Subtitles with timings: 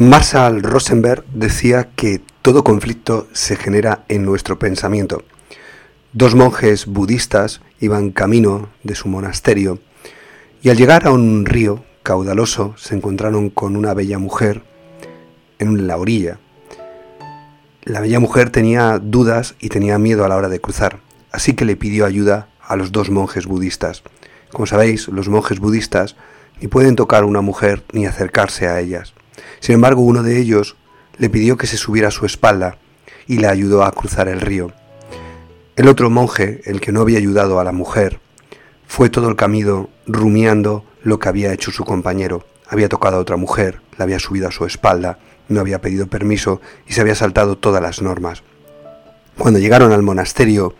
[0.00, 5.24] Marshall Rosenberg decía que todo conflicto se genera en nuestro pensamiento.
[6.12, 9.80] Dos monjes budistas iban camino de su monasterio
[10.62, 14.62] y al llegar a un río caudaloso se encontraron con una bella mujer
[15.58, 16.38] en la orilla.
[17.82, 21.00] La bella mujer tenía dudas y tenía miedo a la hora de cruzar,
[21.32, 24.04] así que le pidió ayuda a los dos monjes budistas.
[24.52, 26.14] Como sabéis, los monjes budistas
[26.60, 29.12] ni pueden tocar a una mujer ni acercarse a ellas.
[29.60, 30.76] Sin embargo, uno de ellos
[31.16, 32.78] le pidió que se subiera a su espalda
[33.26, 34.72] y le ayudó a cruzar el río.
[35.76, 38.20] El otro monje, el que no había ayudado a la mujer,
[38.86, 42.44] fue todo el camino rumiando lo que había hecho su compañero.
[42.68, 46.60] Había tocado a otra mujer, la había subido a su espalda, no había pedido permiso
[46.86, 48.42] y se había saltado todas las normas.
[49.36, 50.74] Cuando llegaron al monasterio,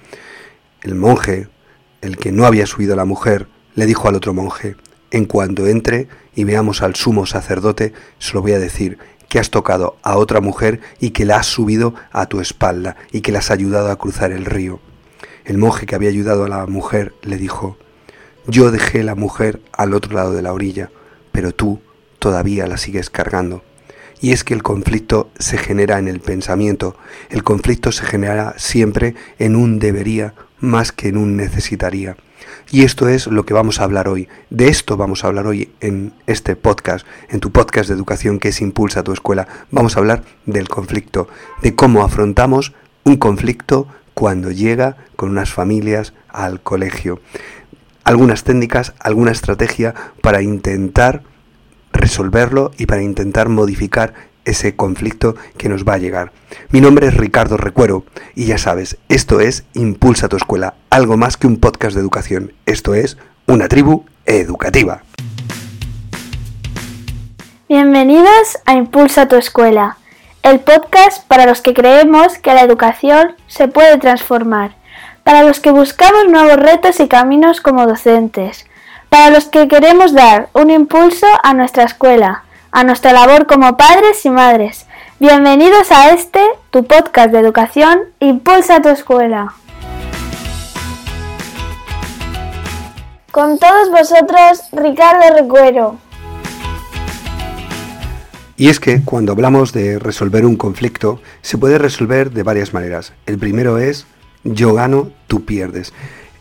[0.82, 1.48] el monje,
[2.00, 4.76] el que no había subido a la mujer, le dijo al otro monje,
[5.10, 8.98] en cuanto entre y veamos al sumo sacerdote, se lo voy a decir,
[9.28, 13.20] que has tocado a otra mujer y que la has subido a tu espalda y
[13.20, 14.80] que la has ayudado a cruzar el río.
[15.44, 17.76] El monje que había ayudado a la mujer le dijo,
[18.46, 20.90] yo dejé la mujer al otro lado de la orilla,
[21.32, 21.80] pero tú
[22.18, 23.62] todavía la sigues cargando.
[24.20, 26.96] Y es que el conflicto se genera en el pensamiento,
[27.30, 32.16] el conflicto se genera siempre en un debería más que en un necesitaría.
[32.70, 34.28] Y esto es lo que vamos a hablar hoy.
[34.50, 38.48] De esto vamos a hablar hoy en este podcast, en tu podcast de educación que
[38.48, 39.48] es Impulsa tu escuela.
[39.70, 41.28] Vamos a hablar del conflicto,
[41.62, 42.74] de cómo afrontamos
[43.04, 47.22] un conflicto cuando llega con unas familias al colegio.
[48.04, 51.22] Algunas técnicas, alguna estrategia para intentar
[51.92, 54.12] resolverlo y para intentar modificar
[54.44, 56.32] ese conflicto que nos va a llegar.
[56.70, 58.04] Mi nombre es Ricardo Recuero
[58.34, 62.52] y ya sabes, esto es Impulsa tu escuela, algo más que un podcast de educación.
[62.66, 65.02] Esto es una tribu educativa.
[67.68, 69.98] Bienvenidos a Impulsa tu escuela,
[70.42, 74.76] el podcast para los que creemos que la educación se puede transformar,
[75.22, 78.66] para los que buscamos nuevos retos y caminos como docentes,
[79.10, 84.24] para los que queremos dar un impulso a nuestra escuela a nuestra labor como padres
[84.24, 84.86] y madres.
[85.18, 86.40] Bienvenidos a este,
[86.70, 89.54] tu podcast de educación, Impulsa tu escuela.
[93.30, 95.96] Con todos vosotros, Ricardo Recuero.
[98.56, 103.12] Y es que cuando hablamos de resolver un conflicto, se puede resolver de varias maneras.
[103.26, 104.06] El primero es
[104.44, 105.92] yo gano, tú pierdes.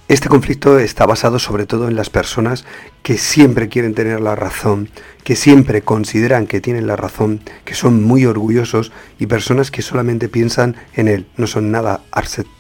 [0.10, 2.64] Este conflicto está basado sobre todo en las personas
[3.04, 4.88] que siempre quieren tener la razón,
[5.26, 10.30] que siempre consideran que tienen la razón, que son muy orgullosos y personas que solamente
[10.30, 12.04] piensan en él, no son nada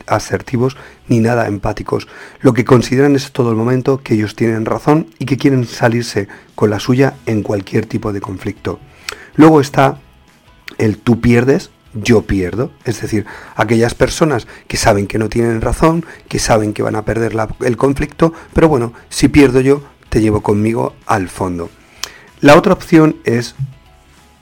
[0.07, 0.75] asertivos
[1.07, 2.09] ni nada empáticos.
[2.41, 6.27] Lo que consideran es todo el momento que ellos tienen razón y que quieren salirse
[6.53, 8.81] con la suya en cualquier tipo de conflicto.
[9.37, 10.01] Luego está
[10.77, 11.71] el tú pierdes,
[12.01, 12.71] yo pierdo.
[12.85, 17.05] Es decir, aquellas personas que saben que no tienen razón, que saben que van a
[17.05, 21.69] perder el conflicto, pero bueno, si pierdo yo, te llevo conmigo al fondo.
[22.41, 23.55] La otra opción es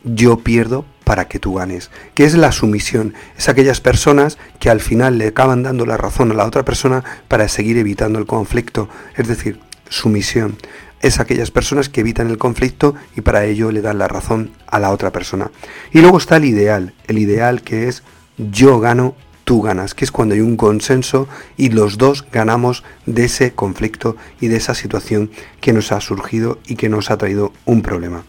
[0.04, 3.14] yo pierdo para que tú ganes, que es la sumisión.
[3.38, 7.04] Es aquellas personas que al final le acaban dando la razón a la otra persona
[7.28, 8.90] para seguir evitando el conflicto.
[9.16, 9.60] Es decir,
[9.90, 10.58] sumisión
[11.02, 14.80] es aquellas personas que evitan el conflicto y para ello le dan la razón a
[14.80, 15.52] la otra persona.
[15.92, 18.04] Y luego está el ideal, el ideal que es
[18.38, 21.28] yo gano, tú ganas, que es cuando hay un consenso
[21.58, 25.32] y los dos ganamos de ese conflicto y de esa situación
[25.62, 28.26] que nos ha surgido y que nos ha traído un problema.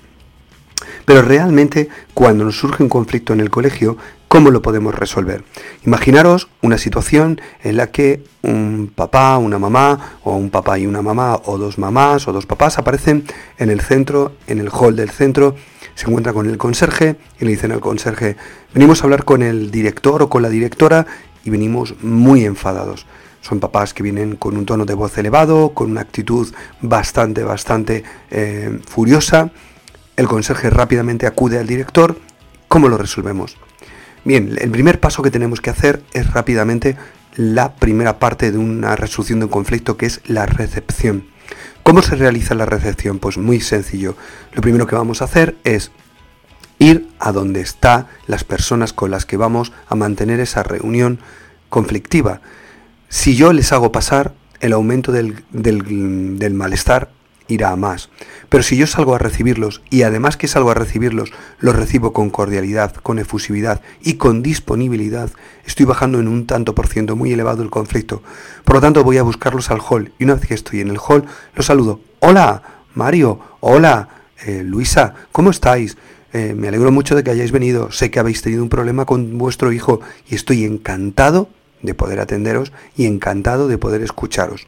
[1.07, 3.97] Pero realmente cuando nos surge un conflicto en el colegio,
[4.37, 5.45] ¿cómo lo podemos resolver?
[5.87, 11.01] Imaginaros una situación en la que un papá, una mamá, o un papá y una
[11.01, 13.25] mamá, o dos mamás, o dos papás aparecen
[13.57, 15.57] en el centro, en el hall del centro,
[15.95, 18.37] se encuentran con el conserje y le dicen al conserje,
[18.75, 21.07] venimos a hablar con el director o con la directora
[21.43, 23.07] y venimos muy enfadados.
[23.41, 26.53] Son papás que vienen con un tono de voz elevado, con una actitud
[26.83, 29.51] bastante, bastante eh, furiosa.
[30.15, 32.19] El conserje rápidamente acude al director.
[32.69, 33.57] ¿Cómo lo resolvemos?
[34.27, 36.97] Bien, el primer paso que tenemos que hacer es rápidamente
[37.37, 41.29] la primera parte de una resolución de un conflicto que es la recepción.
[41.85, 43.21] ¿Cómo se realiza la recepción?
[43.21, 44.17] Pues muy sencillo.
[44.53, 45.93] Lo primero que vamos a hacer es
[46.81, 51.21] ir a donde están las personas con las que vamos a mantener esa reunión
[51.69, 52.41] conflictiva.
[53.09, 57.13] Si yo les hago pasar, el aumento del, del, malestar
[57.49, 58.11] irá a más.
[58.49, 62.31] Pero si yo salgo a recibirlos y además que salgo a recibirlos, los recibo con
[62.31, 65.31] cordialidad, con efusividad y con disponibilidad,
[65.65, 68.23] estoy bajando en un tanto por ciento muy elevado el conflicto.
[68.65, 70.99] Por lo tanto, voy a buscarlos al hall y una vez que estoy en el
[70.99, 72.01] hall, los saludo.
[72.21, 72.63] Hola,
[72.95, 73.41] Mario.
[73.61, 74.09] Hola,
[74.45, 75.15] eh, Luisa.
[75.33, 75.97] ¿Cómo estáis?
[76.33, 77.91] Eh, me alegro mucho de que hayáis venido.
[77.93, 81.49] Sé que habéis tenido un problema con vuestro hijo y estoy encantado
[81.83, 84.67] de poder atenderos y encantado de poder escucharos.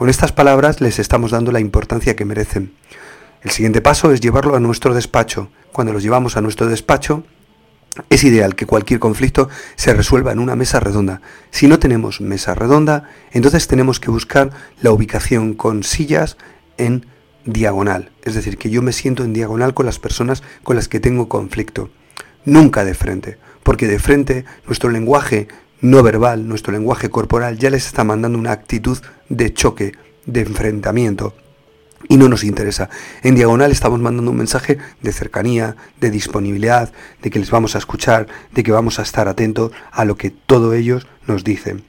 [0.00, 2.72] Con estas palabras les estamos dando la importancia que merecen.
[3.42, 5.50] El siguiente paso es llevarlo a nuestro despacho.
[5.72, 7.22] Cuando los llevamos a nuestro despacho,
[8.08, 11.20] es ideal que cualquier conflicto se resuelva en una mesa redonda.
[11.50, 16.38] Si no tenemos mesa redonda, entonces tenemos que buscar la ubicación con sillas
[16.78, 17.04] en
[17.44, 18.10] diagonal.
[18.22, 21.28] Es decir, que yo me siento en diagonal con las personas con las que tengo
[21.28, 21.90] conflicto.
[22.46, 25.48] Nunca de frente, porque de frente nuestro lenguaje
[25.80, 28.98] no verbal, nuestro lenguaje corporal ya les está mandando una actitud
[29.28, 29.92] de choque,
[30.26, 31.34] de enfrentamiento.
[32.08, 32.88] Y no nos interesa.
[33.22, 36.92] En diagonal estamos mandando un mensaje de cercanía, de disponibilidad,
[37.22, 40.30] de que les vamos a escuchar, de que vamos a estar atentos a lo que
[40.30, 41.84] todos ellos nos dicen.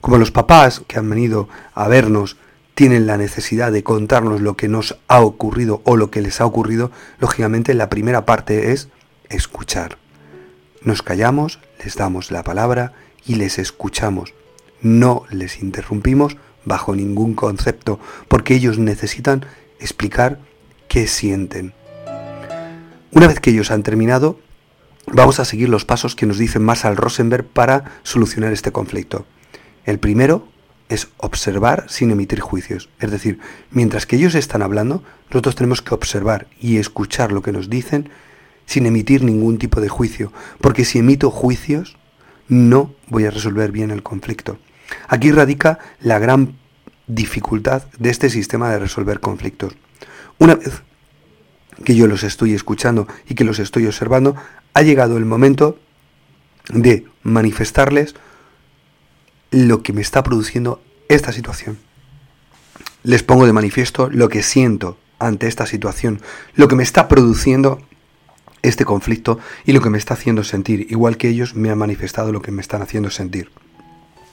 [0.00, 2.36] Como los papás que han venido a vernos
[2.74, 6.46] tienen la necesidad de contarnos lo que nos ha ocurrido o lo que les ha
[6.46, 8.88] ocurrido, lógicamente la primera parte es
[9.30, 9.98] escuchar.
[10.82, 12.92] Nos callamos, les damos la palabra
[13.26, 14.34] y les escuchamos.
[14.80, 19.46] No les interrumpimos bajo ningún concepto, porque ellos necesitan
[19.80, 20.40] explicar
[20.88, 21.72] qué sienten.
[23.12, 24.38] Una vez que ellos han terminado,
[25.06, 29.24] vamos a seguir los pasos que nos dice Marshall Rosenberg para solucionar este conflicto.
[29.84, 30.48] El primero
[30.88, 32.88] es observar sin emitir juicios.
[33.00, 33.38] Es decir,
[33.70, 38.10] mientras que ellos están hablando, nosotros tenemos que observar y escuchar lo que nos dicen
[38.66, 40.32] sin emitir ningún tipo de juicio.
[40.60, 41.96] Porque si emito juicios,
[42.48, 44.58] no voy a resolver bien el conflicto.
[45.08, 46.56] Aquí radica la gran
[47.06, 49.74] dificultad de este sistema de resolver conflictos.
[50.38, 50.82] Una vez
[51.84, 54.36] que yo los estoy escuchando y que los estoy observando,
[54.74, 55.78] ha llegado el momento
[56.68, 58.14] de manifestarles
[59.50, 61.78] lo que me está produciendo esta situación.
[63.02, 66.20] Les pongo de manifiesto lo que siento ante esta situación,
[66.54, 67.80] lo que me está produciendo
[68.68, 72.32] este conflicto y lo que me está haciendo sentir, igual que ellos me han manifestado
[72.32, 73.50] lo que me están haciendo sentir.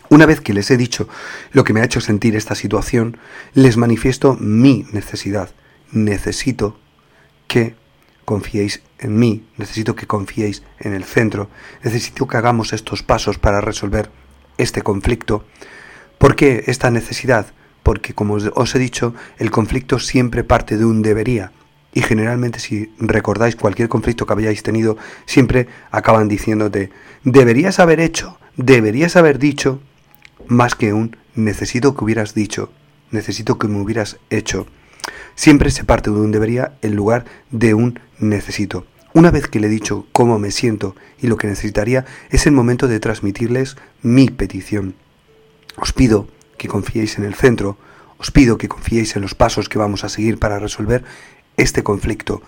[0.09, 1.07] Una vez que les he dicho
[1.51, 3.17] lo que me ha hecho sentir esta situación,
[3.53, 5.49] les manifiesto mi necesidad.
[5.91, 6.77] Necesito
[7.47, 7.75] que
[8.25, 11.49] confiéis en mí, necesito que confiéis en el centro,
[11.83, 14.09] necesito que hagamos estos pasos para resolver
[14.57, 15.45] este conflicto.
[16.17, 17.47] ¿Por qué esta necesidad?
[17.83, 21.51] Porque, como os he dicho, el conflicto siempre parte de un debería.
[21.93, 26.89] Y generalmente si recordáis cualquier conflicto que habíais tenido, siempre acaban diciéndote,
[27.23, 29.79] deberías haber hecho, deberías haber dicho,
[30.47, 32.71] más que un necesito que hubieras dicho,
[33.11, 34.65] necesito que me hubieras hecho.
[35.35, 38.85] Siempre se parte de un debería en lugar de un necesito.
[39.13, 42.53] Una vez que le he dicho cómo me siento y lo que necesitaría, es el
[42.53, 44.95] momento de transmitirles mi petición.
[45.75, 47.77] Os pido que confiéis en el centro,
[48.17, 51.03] os pido que confiéis en los pasos que vamos a seguir para resolver
[51.57, 52.41] este conflicto.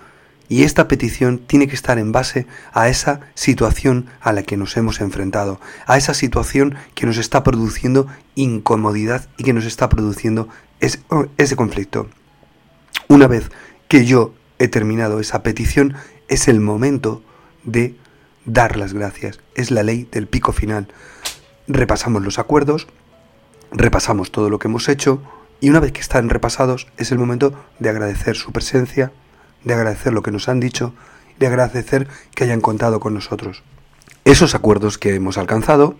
[0.48, 4.78] Y esta petición tiene que estar en base a esa situación a la que nos
[4.78, 10.48] hemos enfrentado, a esa situación que nos está produciendo incomodidad y que nos está produciendo
[10.80, 12.10] ese, conflicto.
[13.08, 13.50] Una vez
[13.88, 15.96] que yo he terminado esa petición,
[16.28, 17.24] es el momento
[17.64, 17.96] de
[18.46, 19.40] dar las gracias.
[19.56, 20.88] Es la ley del pico final.
[21.68, 22.88] Repasamos los acuerdos,
[23.72, 25.24] repasamos todo lo que hemos hecho,
[25.62, 29.12] y una vez que están repasados, es el momento de agradecer su presencia,
[29.64, 30.94] de agradecer lo que nos han dicho,
[31.40, 33.64] de agradecer que hayan contado con nosotros.
[34.24, 35.98] Esos acuerdos que hemos alcanzado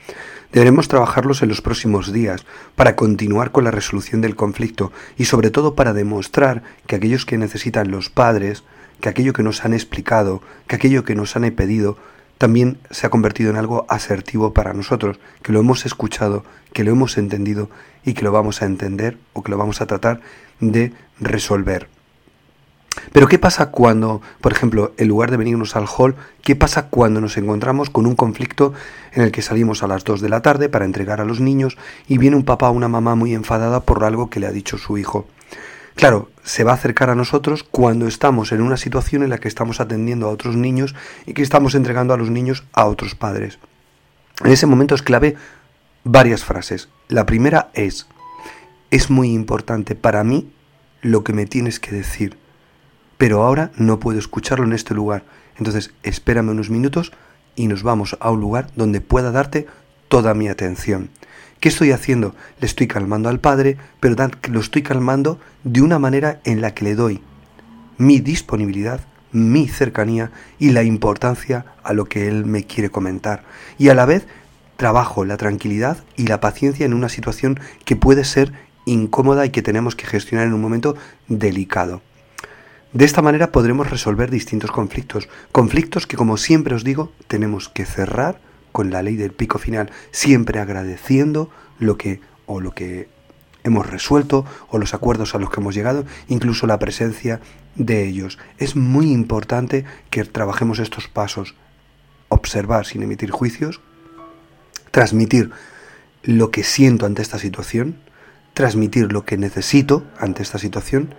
[0.52, 2.46] deberemos trabajarlos en los próximos días
[2.76, 7.38] para continuar con la resolución del conflicto y sobre todo para demostrar que aquellos que
[7.38, 8.64] necesitan los padres
[9.02, 11.98] que aquello que nos han explicado, que aquello que nos han pedido,
[12.38, 16.92] también se ha convertido en algo asertivo para nosotros, que lo hemos escuchado, que lo
[16.92, 17.70] hemos entendido
[18.04, 20.22] y que lo vamos a entender o que lo vamos a tratar
[20.60, 21.88] de resolver.
[23.12, 27.22] Pero ¿qué pasa cuando, por ejemplo, en lugar de venirnos al hall, qué pasa cuando
[27.22, 28.74] nos encontramos con un conflicto
[29.14, 31.78] en el que salimos a las 2 de la tarde para entregar a los niños
[32.08, 34.78] y viene un papá o una mamá muy enfadada por algo que le ha dicho
[34.78, 35.28] su hijo?
[35.96, 39.48] Claro, se va a acercar a nosotros cuando estamos en una situación en la que
[39.48, 40.94] estamos atendiendo a otros niños
[41.26, 43.60] y que estamos entregando a los niños a otros padres.
[44.44, 45.36] En ese momento es clave
[46.04, 46.90] varias frases.
[47.08, 48.08] La primera es,
[48.92, 50.52] es muy importante para mí
[51.02, 52.38] lo que me tienes que decir,
[53.18, 55.24] pero ahora no puedo escucharlo en este lugar.
[55.58, 57.14] Entonces, espérame unos minutos
[57.56, 59.66] y nos vamos a un lugar donde pueda darte
[60.10, 61.10] toda mi atención.
[61.60, 62.36] ¿Qué estoy haciendo?
[62.60, 64.16] Le estoy calmando al padre, pero
[64.50, 67.22] lo estoy calmando de una manera en la que le doy
[67.98, 73.44] mi disponibilidad, mi cercanía y la importancia a lo que él me quiere comentar.
[73.78, 74.28] Y a la vez
[74.78, 78.52] trabajo la tranquilidad y la paciencia en una situación que puede ser
[78.86, 80.96] incómoda y que tenemos que gestionar en un momento
[81.28, 82.02] delicado.
[82.94, 87.86] De esta manera podremos resolver distintos conflictos, conflictos que como siempre os digo tenemos que
[87.86, 88.40] cerrar
[88.76, 93.08] con la ley del pico final, siempre agradeciendo lo que o lo que
[93.64, 97.40] hemos resuelto o los acuerdos a los que hemos llegado, incluso la presencia
[97.76, 98.38] de ellos.
[98.58, 101.56] Es muy importante que trabajemos estos pasos,
[102.28, 103.80] observar sin emitir juicios,
[104.92, 105.52] transmitir
[106.24, 107.96] lo que siento ante esta situación,
[108.54, 111.16] transmitir lo que necesito ante esta situación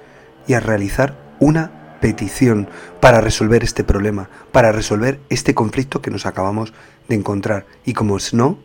[0.47, 2.69] y a realizar una petición
[3.01, 6.73] para resolver este problema, para resolver este conflicto que nos acabamos
[7.09, 7.67] de encontrar.
[7.85, 8.59] Y como es no,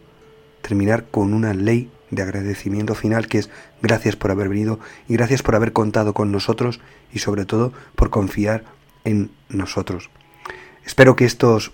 [0.61, 3.49] terminar con una ley de agradecimiento final que es
[3.81, 6.79] gracias por haber venido y gracias por haber contado con nosotros
[7.11, 8.63] y sobre todo por confiar
[9.05, 10.09] en nosotros.
[10.85, 11.71] Espero que estos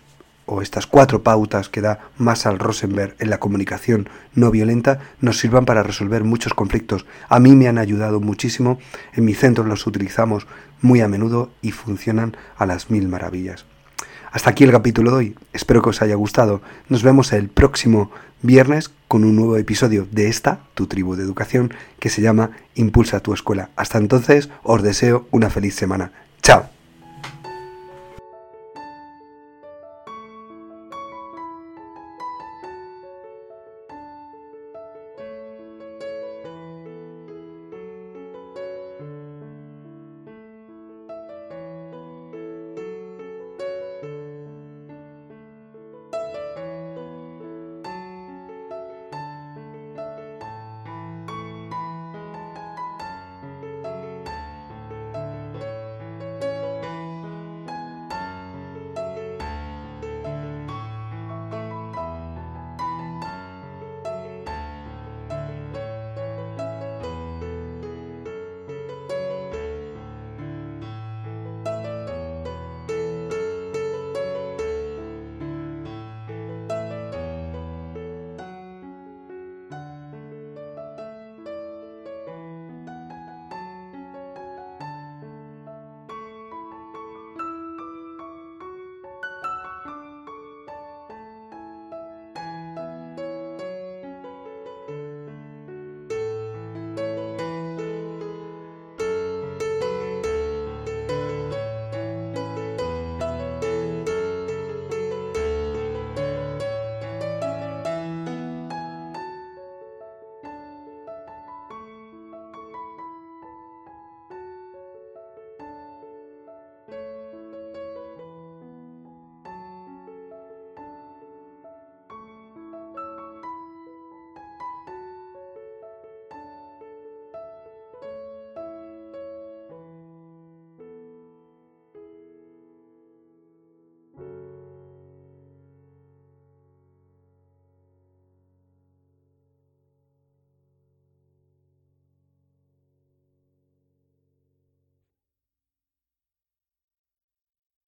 [0.47, 5.65] o estas cuatro pautas que da Marshall Rosenberg en la comunicación no violenta nos sirvan
[5.65, 7.05] para resolver muchos conflictos.
[7.29, 8.79] A mí me han ayudado muchísimo,
[9.13, 10.47] en mi centro los utilizamos
[10.81, 13.65] muy a menudo y funcionan a las mil maravillas.
[14.31, 16.61] Hasta aquí el capítulo de hoy, espero que os haya gustado.
[16.89, 18.11] Nos vemos el próximo
[18.41, 23.21] viernes con un nuevo episodio de esta, tu tribu de educación, que se llama Impulsa
[23.21, 23.69] tu escuela.
[23.75, 26.11] Hasta entonces, os deseo una feliz semana.
[26.41, 26.76] Chao.